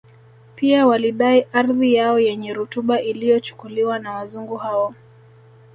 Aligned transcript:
Pia 0.55 0.87
walidai 0.87 1.47
ardhi 1.53 1.93
yao 1.93 2.19
yenye 2.19 2.53
rutuba 2.53 3.01
iliyochukuliwa 3.01 3.99
na 3.99 4.11
Wazungu 4.11 4.57
hao 4.57 4.95